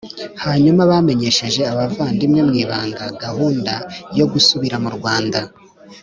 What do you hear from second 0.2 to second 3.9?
Hanyuma bamenyesheje abavandimwe mu ibanga gahunda